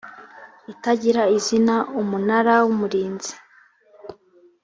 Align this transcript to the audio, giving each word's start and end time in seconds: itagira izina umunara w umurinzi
itagira 0.73 1.23
izina 1.37 1.75
umunara 1.99 2.53
w 2.63 2.67
umurinzi 2.73 3.33